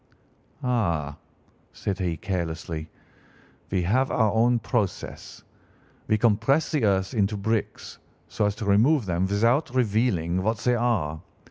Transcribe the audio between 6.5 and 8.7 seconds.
the earth into bricks, so as to